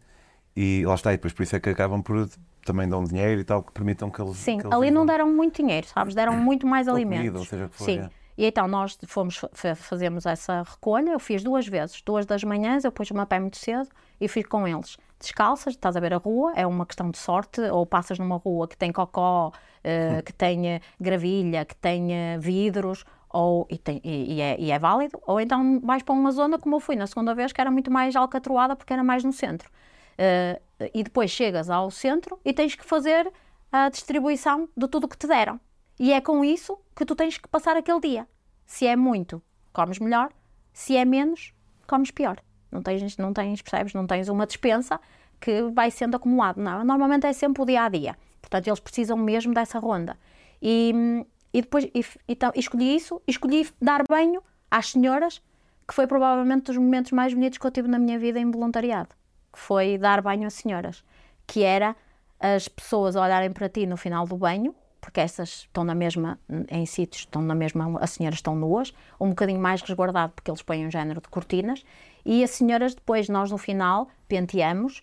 [0.57, 2.29] E lá está, e depois por isso é que acabam por
[2.65, 4.37] também um dinheiro e tal, que permitam que eles.
[4.37, 5.07] Sim, que eles ali não vivam.
[5.07, 6.15] deram muito dinheiro, sabes?
[6.15, 7.19] Deram muito mais Ou alimentos.
[7.27, 7.99] comida, ou seja que for, Sim.
[8.01, 8.11] é.
[8.39, 12.43] E então nós fomos fa- fa- fazemos essa recolha, eu fiz duas vezes, duas das
[12.43, 13.89] manhãs, eu pus o meu pé muito cedo
[14.21, 17.61] e fui com eles descalças, estás a ver a rua, é uma questão de sorte,
[17.61, 19.53] ou passas numa rua que tem cocó,
[19.85, 24.79] eh, que tenha gravilha, que tenha vidros, ou, e, tem- e- e é, e é
[24.79, 27.71] válido, ou então vais para uma zona como eu fui na segunda vez, que era
[27.71, 29.71] muito mais alcatroada porque era mais no centro.
[30.19, 30.61] Eh,
[30.95, 33.31] e depois chegas ao centro e tens que fazer
[33.71, 35.61] a distribuição de tudo o que te deram.
[35.99, 38.29] E é com isso que tu tens que passar aquele dia.
[38.67, 40.33] Se é muito, comes melhor.
[40.73, 41.55] Se é menos,
[41.87, 42.39] comes pior.
[42.71, 43.93] Não tens, não tens, percebes?
[43.93, 45.01] Não tens uma dispensa
[45.41, 46.61] que vai sendo acumulado.
[46.61, 48.17] Não, normalmente é sempre o dia a dia.
[48.41, 50.17] Portanto, eles precisam mesmo dessa ronda.
[50.61, 55.43] E, e depois e, então, escolhi isso, escolhi dar banho às senhoras,
[55.87, 59.15] que foi provavelmente dos momentos mais bonitos que eu tive na minha vida em voluntariado.
[59.53, 61.05] Que foi dar banho às senhoras.
[61.47, 61.95] Que era
[62.41, 66.39] as pessoas olharem para ti no final do banho, porque essas estão na mesma,
[66.71, 70.63] em sítios, estão na mesma, as senhoras estão nuas, um bocadinho mais resguardado, porque eles
[70.63, 71.85] põem um género de cortinas,
[72.25, 75.03] e as senhoras depois, nós no final, penteamos,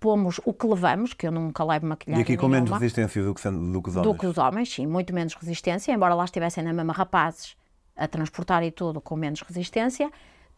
[0.00, 3.22] pomos o que levamos, que eu nunca levo E maquilhagem aqui com menos nenhuma, resistência
[3.22, 4.12] do que, do que os homens.
[4.12, 7.56] do que os homens, sim, muito menos resistência, embora lá estivessem na mesma rapazes
[7.96, 10.10] a transportar e tudo com menos resistência.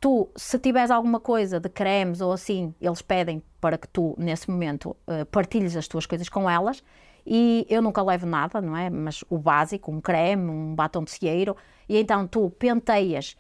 [0.02, 4.50] Tu, se tiveres alguma coisa de cremes ou assim, eles pedem para que tu, nesse
[4.50, 6.82] momento, eh, partilhes as tuas coisas com elas.
[7.24, 8.90] E eu nunca levo nada, não é?
[8.90, 11.56] Mas o básico, um creme, um batom de cieiro.
[11.88, 13.36] E então tu penteias,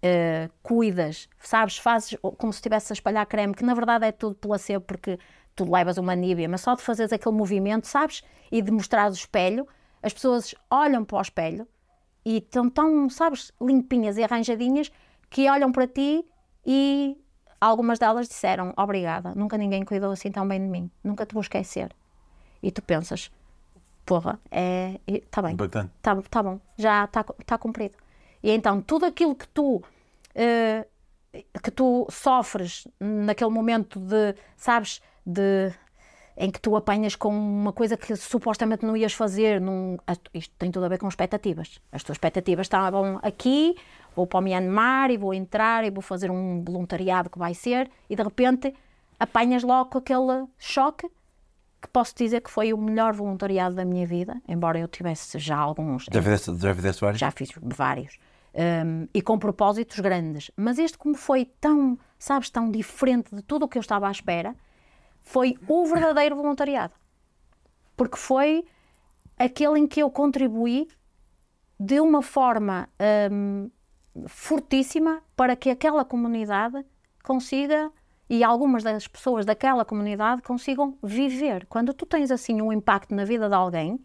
[0.00, 4.36] eh, cuidas, sabes, fazes como se estivesse a espalhar creme, que na verdade é tudo
[4.36, 5.18] placebo, porque
[5.56, 8.22] tu levas uma nívea, mas só de fazeres aquele movimento, sabes?
[8.52, 9.66] E de mostrares o espelho,
[10.00, 11.66] as pessoas olham para o espelho
[12.24, 14.92] e estão tão, sabes, limpinhas e arranjadinhas
[15.30, 16.24] que olham para ti
[16.64, 17.16] e
[17.60, 21.40] algumas delas disseram obrigada, nunca ninguém cuidou assim tão bem de mim, nunca te vou
[21.40, 21.94] esquecer.
[22.62, 23.30] E tu pensas,
[24.06, 25.92] porra, é, está bem, Impactante.
[26.00, 27.96] Tá, bom, já está tá cumprido.
[28.42, 29.82] E então tudo aquilo que tu
[30.34, 30.86] eh,
[31.62, 35.72] que tu sofres naquele momento de, sabes, de
[36.36, 39.96] em que tu apanhas com uma coisa que supostamente não ias fazer, num,
[40.32, 41.80] isto tem tudo a ver com expectativas.
[41.92, 43.76] As tuas expectativas estavam aqui,
[44.14, 47.90] vou para o Myanmar e vou entrar e vou fazer um voluntariado que vai ser,
[48.08, 48.74] e de repente
[49.18, 51.08] apanhas logo aquele choque
[51.80, 55.56] que posso dizer que foi o melhor voluntariado da minha vida, embora eu tivesse já
[55.56, 56.06] alguns.
[56.10, 57.20] Já fizeste, já fizeste vários?
[57.20, 58.18] Já fiz vários.
[58.54, 60.50] Um, e com propósitos grandes.
[60.56, 64.10] Mas este, como foi tão, sabes, tão diferente de tudo o que eu estava à
[64.10, 64.54] espera,
[65.20, 66.94] foi o verdadeiro voluntariado.
[67.96, 68.64] Porque foi
[69.38, 70.88] aquele em que eu contribuí
[71.78, 72.88] de uma forma
[73.30, 73.68] hum,
[74.26, 76.84] fortíssima para que aquela comunidade
[77.22, 77.90] consiga
[78.28, 81.66] e algumas das pessoas daquela comunidade consigam viver.
[81.66, 83.98] Quando tu tens assim um impacto na vida de alguém,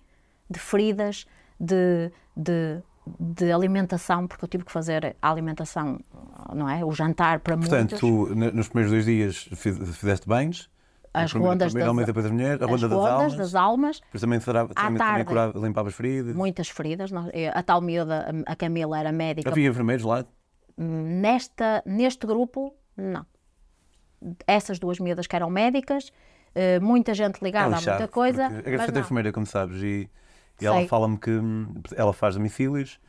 [0.49, 1.25] de feridas,
[1.59, 2.81] de, de,
[3.19, 5.99] de alimentação, porque eu tive que fazer a alimentação,
[6.53, 6.83] não é?
[6.83, 7.99] O jantar para Portanto, muitos.
[7.99, 10.69] tu ne- nos primeiros dois dias fiz- fizeste banhos.
[11.23, 13.35] As rondas das- homem, depois a mulher, a as ronda das rondas almas.
[13.35, 15.25] das almas, Depois também, será, também, também tarde.
[15.25, 16.35] curava, limpavas feridas.
[16.35, 17.11] muitas feridas.
[17.33, 19.49] Eu- A tal miúda, a Camila, era médica.
[19.49, 20.25] Havia enfermeiros lá.
[20.77, 23.25] Nesta, neste grupo, não.
[24.47, 26.11] Essas duas miúdas que eram médicas,
[26.55, 28.45] eh, muita gente ligada a lixado, muita coisa.
[28.47, 30.09] A Graça mas é enfermeira, como sabes, e,
[30.61, 32.99] e ela fala-me que hum, ela faz domicílios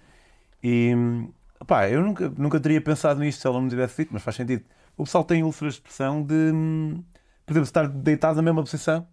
[0.62, 1.33] e hum,
[1.66, 4.37] pá, eu nunca, nunca teria pensado nisto se ela não me tivesse dito, mas faz
[4.37, 4.64] sentido.
[4.96, 7.03] O pessoal tem úlceras de pressão de, hum,
[7.51, 9.05] por exemplo, estar deitado na mesma posição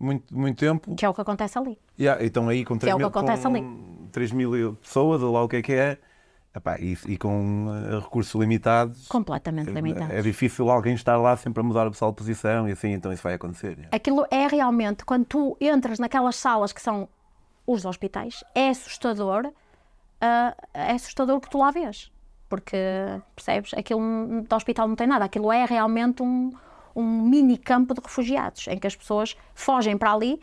[0.00, 0.94] muito, muito tempo.
[0.94, 1.78] Que é o que acontece ali.
[2.00, 3.60] Yeah, então aí com 3 é que mil, acontece ali.
[3.60, 5.98] com 3 mil pessoas, ou lá o que é que é,
[6.56, 10.10] epá, e, e com eh, recursos limitados, Completamente limitado.
[10.10, 13.12] é difícil alguém estar lá sempre a mudar o pessoal de posição e assim, então
[13.12, 13.72] isso vai acontecer.
[13.72, 13.94] yeah.
[13.94, 17.06] Aquilo é realmente, quando tu entras naquelas salas que são
[17.66, 19.52] os hospitais, é assustador,
[20.18, 22.10] ah, é assustador o que tu lá vês.
[22.48, 22.76] Porque,
[23.36, 24.00] percebes, aquilo
[24.48, 26.52] do hospital não tem nada, aquilo é realmente um,
[26.94, 30.40] um mini campo de refugiados, em que as pessoas fogem para ali,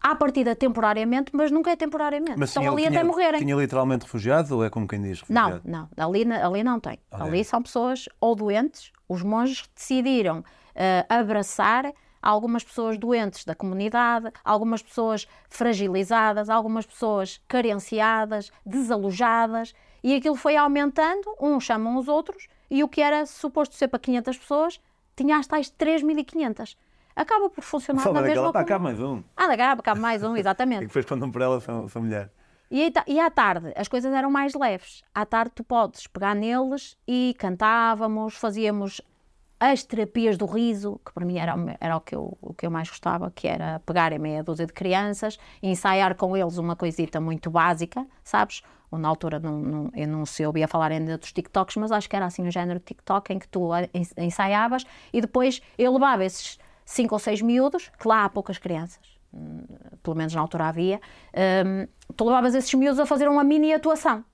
[0.00, 2.40] à partida temporariamente, mas nunca é temporariamente.
[2.44, 3.40] Estão tinha- ali tinha, até morrerem.
[3.40, 5.62] Tinha literalmente refugiados ou é como quem diz Não, refugiado?
[5.96, 6.98] não, ali, na- ali não tem.
[7.10, 7.26] Ok.
[7.26, 10.44] Ali são pessoas ou doentes, os monges decidiram
[10.80, 20.14] eh, abraçar algumas pessoas doentes da comunidade, algumas pessoas fragilizadas, algumas pessoas carenciadas, desalojadas, e
[20.14, 24.36] aquilo foi aumentando, uns chamam os outros, e o que era suposto ser para 500
[24.38, 24.80] pessoas
[25.22, 26.76] tinha as tais 3.500.
[27.14, 29.22] Acaba por funcionar Só daquela, mesma pá, cá mais um.
[29.36, 30.86] Ah, da Gaba, cabe mais um, E exatamente.
[30.86, 32.30] depois quando por ela são, são mulher.
[32.70, 35.02] E, aí ta- e à tarde as coisas eram mais leves.
[35.14, 39.00] À tarde tu podes pegar neles e cantávamos, fazíamos
[39.60, 42.70] as terapias do riso, que para mim era, era o, que eu, o que eu
[42.70, 47.20] mais gostava, que era pegar em meia dúzia de crianças ensaiar com eles uma coisita
[47.20, 48.62] muito básica, sabes?
[48.90, 52.08] Ou na altura não, não- eu não se ouvia falar ainda dos TikToks, mas acho
[52.08, 53.68] que era assim um género de TikTok em que tu
[54.16, 59.00] ensaiavas e depois eu levava esses cinco ou seis miúdos, que lá há poucas crianças,
[60.02, 61.00] pelo menos na altura havia,
[61.66, 64.24] hum, tu levavas esses miúdos a fazer uma mini atuação.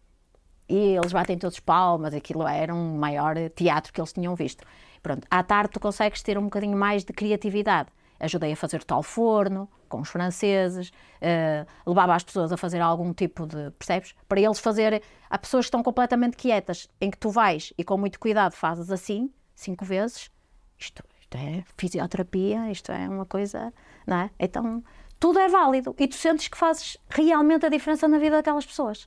[0.69, 4.65] E eles batem todos palmas, aquilo era um maior teatro que eles tinham visto.
[5.05, 7.91] Pronto, à tarde tu consegues ter um bocadinho mais de criatividade.
[8.19, 10.91] Ajudei a fazer tal forno, com os franceses,
[11.21, 14.15] eh, levava as pessoas a fazer algum tipo de, percebes?
[14.27, 17.99] Para eles fazer, há pessoas que estão completamente quietas, em que tu vais e com
[17.99, 20.31] muito cuidado fazes assim, cinco vezes,
[20.79, 23.75] isto, isto é fisioterapia, isto é uma coisa,
[24.07, 24.31] não é?
[24.39, 24.83] Então,
[25.21, 29.07] tudo é válido e tu sentes que fazes realmente a diferença na vida daquelas pessoas.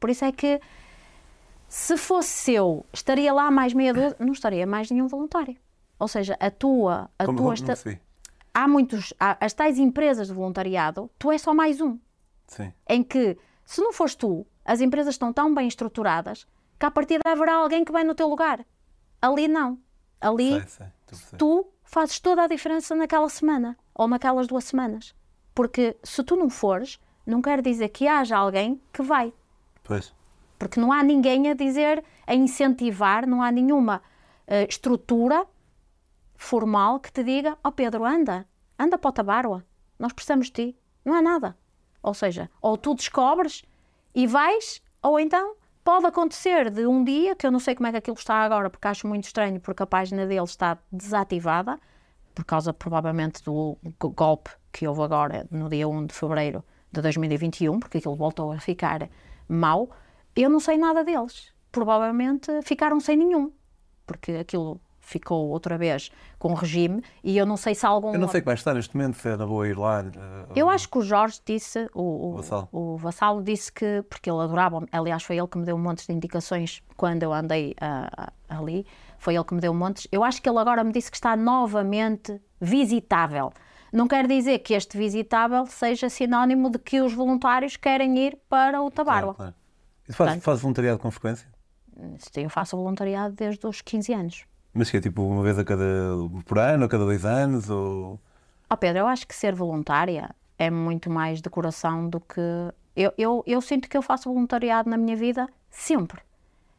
[0.00, 0.58] Por isso é que,
[1.76, 5.56] se fosse eu, estaria lá mais meia dúzia, não estaria mais nenhum voluntário.
[5.98, 7.98] Ou seja, a tua, a Como tua esta-
[8.54, 11.98] há muitos, há as tais empresas de voluntariado, tu és só mais um
[12.46, 12.72] Sim.
[12.88, 16.46] em que, se não fores tu, as empresas estão tão bem estruturadas
[16.78, 18.64] que a partir haverá alguém que vai no teu lugar.
[19.20, 19.76] Ali não.
[20.20, 20.86] Ali Sei, sei.
[21.06, 21.36] Perceber.
[21.38, 25.12] tu fazes toda a diferença naquela semana ou naquelas duas semanas.
[25.52, 29.32] Porque se tu não fores, não quer dizer que haja alguém que vai.
[29.82, 30.14] Pois.
[30.64, 34.00] Porque não há ninguém a dizer, a incentivar, não há nenhuma
[34.46, 35.46] eh, estrutura
[36.34, 38.46] formal que te diga: Ó Pedro, anda,
[38.78, 39.62] anda para o Tabarua,
[39.98, 40.78] nós precisamos de ti.
[41.04, 41.54] Não há nada.
[42.02, 43.62] Ou seja, ou tu descobres
[44.14, 47.90] e vais, ou então pode acontecer de um dia, que eu não sei como é
[47.90, 51.78] que aquilo está agora, porque acho muito estranho, porque a página dele está desativada,
[52.34, 57.02] por causa provavelmente do go- golpe que houve agora no dia 1 de fevereiro de
[57.02, 59.10] 2021, porque aquilo voltou a ficar
[59.46, 59.90] mau.
[60.36, 61.52] Eu não sei nada deles.
[61.70, 63.52] Provavelmente ficaram sem nenhum,
[64.06, 68.12] porque aquilo ficou outra vez com regime e eu não sei se algum.
[68.12, 70.00] Eu não sei é que está neste momento, se era boa ir lá.
[70.00, 72.68] eh, Eu acho que o Jorge disse, o, o, Vassalo.
[72.72, 76.06] o Vassalo disse que, porque ele adorava, aliás, foi ele que me deu um monte
[76.06, 78.86] de indicações quando eu andei ah, ali,
[79.18, 80.08] foi ele que me deu montes.
[80.10, 83.52] Eu acho que ele agora me disse que está novamente visitável.
[83.92, 88.82] Não quer dizer que este visitável seja sinónimo de que os voluntários querem ir para
[88.82, 89.34] o Tabarua.
[89.34, 89.63] Claro, claro.
[90.04, 91.48] E tu fazes, Portanto- fazes voluntariado com frequência?
[92.36, 94.44] Eu faço voluntariado desde os 15 anos.
[94.72, 95.84] Mas que é tipo uma vez a cada.
[96.44, 97.70] por ano, ou cada dois anos?
[97.70, 98.18] Ou...
[98.68, 102.40] Ó Pedro, eu acho que ser voluntária é muito mais de coração do que.
[102.96, 106.20] Eu, eu, eu sinto que eu faço voluntariado na minha vida sempre.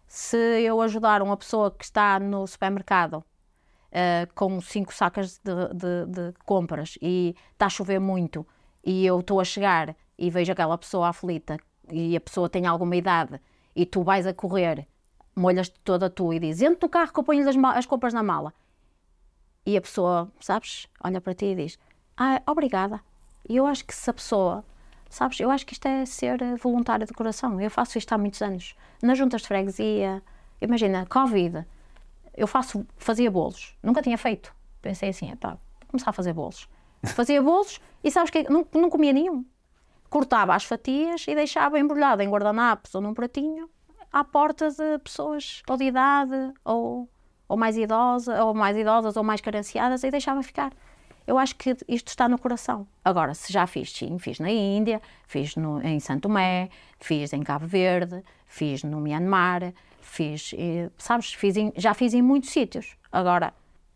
[0.08, 3.24] Se eu ajudar uma pessoa que está no supermercado
[3.92, 8.46] eh, com cinco sacas de, de- de compras e está a chover muito
[8.84, 11.58] e eu estou a chegar e vejo aquela pessoa aflita
[11.92, 13.40] e a pessoa tem alguma idade
[13.76, 14.88] e tu vais a correr,
[15.36, 18.24] molhas-te toda tu e dizes entra no carro que eu ponho as, as compras na
[18.24, 18.54] mala
[19.66, 21.80] e a pessoa, sabes, olha para ti e diz:
[22.16, 23.02] Ah, obrigada.
[23.50, 24.64] E eu acho que se a pessoa,
[25.10, 27.60] sabes, eu acho que isto é ser voluntário de coração.
[27.60, 28.76] Eu faço isto há muitos anos.
[29.02, 30.22] Nas juntas de freguesia,
[30.62, 31.66] imagina, Covid,
[32.36, 33.76] eu faço, fazia bolos.
[33.82, 34.54] Nunca tinha feito.
[34.82, 36.70] Pensei assim: epá, vou começar a fazer bolos.
[37.14, 39.46] Fazia bolos e sabes que não, não comia nenhum.
[40.10, 43.70] Cortava as fatias e deixava embrulhado em guardanapos ou num pratinho
[44.12, 47.10] à porta de pessoas ou de idade ou,
[47.50, 50.72] ou mais idosas ou mais idosas ou mais carenciadas e deixava ficar.
[51.28, 52.88] Eu acho que isto está no coração.
[53.04, 57.42] Agora, se já fiz, sim, fiz na Índia, fiz no, em Santo Tomé, fiz em
[57.42, 62.96] Cabo Verde, fiz no Myanmar, fiz, eh, sabes, fiz em- já fiz em muitos sítios.
[63.12, 63.54] Agora,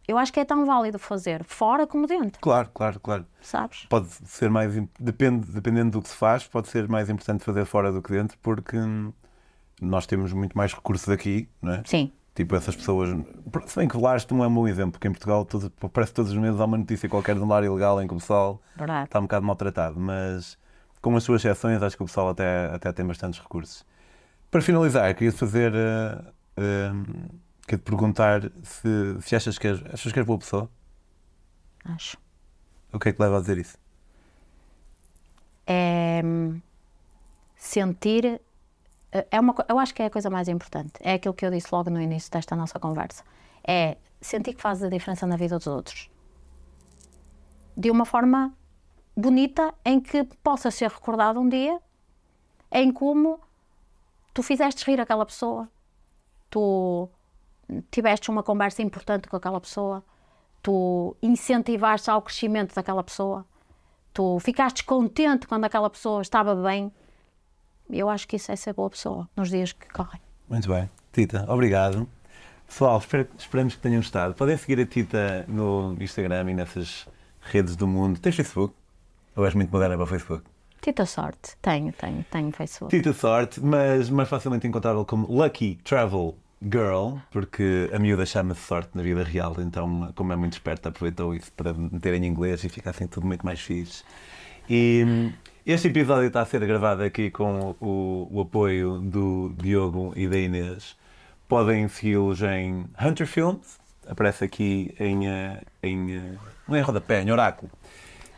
[0.10, 3.26] eu acho que é tão válido fazer fora como dentro, Claro, claro, claro.
[3.42, 3.86] sabes?
[3.90, 4.74] Pode ser mais.
[5.00, 8.38] Depende, dependendo do que se faz, pode ser mais importante fazer fora do que dentro,
[8.42, 8.78] porque
[9.82, 11.84] nós temos muito mais recursos aqui, não é?
[11.86, 13.10] Sim, Tipo, essas pessoas.
[13.66, 16.16] Se bem que Lares não é um bom exemplo, porque em Portugal todo- parece que
[16.16, 18.62] todos os meses há uma notícia qualquer de um lar ilegal em que o pessoal
[18.78, 19.06] verdade.
[19.06, 20.58] está um bocado maltratado, mas
[21.02, 23.86] com as suas exceções, acho que o pessoal até, até tem bastantes recursos.
[24.50, 25.74] Para finalizar, queria fazer.
[25.76, 26.92] eh,
[27.70, 30.70] queria te perguntar se, se achas, que és, achas que és boa pessoa?
[31.86, 32.18] Acho.
[32.92, 33.78] O que é que te leva a dizer isso?
[35.72, 36.22] é
[37.56, 38.42] sentir
[39.12, 41.52] eh, é uma, eu acho que é a coisa mais importante é aquilo que eu
[41.52, 43.24] disse logo no início desta nossa conversa
[43.64, 46.10] é sentir que fazes a diferença na vida dos outros
[47.78, 48.52] de uma forma
[49.16, 51.80] bonita em que possa ser recordado um dia
[52.72, 53.40] em como
[54.34, 55.68] tu fizeste rir aquela pessoa,
[56.50, 57.10] tu
[57.92, 60.04] tiveste uma conversa importante com aquela pessoa,
[60.62, 63.46] tu incentivaste ao crescimento daquela pessoa,
[64.14, 66.92] tu ficaste contente quando aquela pessoa estava bem.
[67.90, 70.22] Eu acho que isso é ser boa pessoa nos dias que correm.
[70.48, 70.90] Muito bem.
[71.12, 72.08] Tita, obrigado.
[72.68, 74.36] Pessoal, espero, esperamos que tenham gostado.
[74.36, 77.08] Podem seguir a Tita no Instagram e nessas
[77.42, 78.20] redes do mundo.
[78.20, 78.76] Tens Facebook?
[79.36, 80.44] Ou és muito moderna para o Facebook?
[80.82, 82.96] Tita Sorte, tenho, tenho, tenho Facebook.
[82.96, 88.90] Tita Sorte, mas mais facilmente encontrável como Lucky Travel Girl, porque a miúda chama-se Sorte
[88.94, 92.70] na vida real, então, como é muito esperta, aproveitou isso para meter em inglês e
[92.70, 94.04] ficar assim tudo muito mais fixe.
[94.70, 95.32] E
[95.66, 100.38] este episódio está a ser gravado aqui com o, o apoio do Diogo e da
[100.38, 100.98] Inês.
[101.48, 106.36] Podem segui-los em Hunter Films, aparece aqui em, eh, em, eh,
[106.68, 107.72] não é rodapé, em oráculo.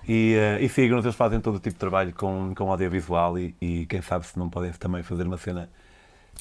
[0.07, 3.55] E, uh, e sigam-nos, eles fazem todo o tipo de trabalho com, com audiovisual e,
[3.61, 5.69] e quem sabe se não podem também fazer uma cena,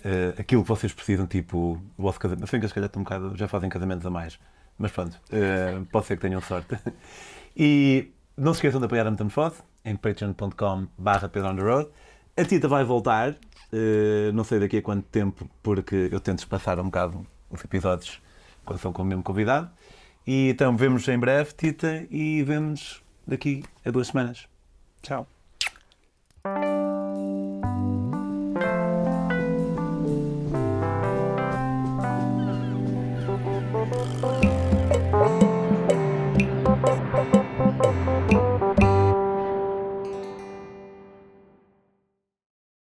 [0.01, 2.45] uh, aquilo que vocês precisam, tipo o vosso casamento.
[2.45, 4.39] Assim que se calhar estão um bocado, já fazem casamentos a mais,
[4.79, 6.79] mas pronto, uh, pode ser que tenham sorte.
[7.57, 11.91] e não se esqueçam de apoiar a Metamorfose em patreon.com barra Pedro on the Road.
[12.37, 13.37] A Tita vai voltar,
[14.33, 18.23] não sei daqui a quanto tempo, porque eu tento espaçar um bocado os episódios
[18.65, 19.71] quando são com o mesmo convidado.
[20.27, 24.47] E então vemos em breve, Tita, e vemos daqui a duas semanas.
[25.03, 25.40] Tchau.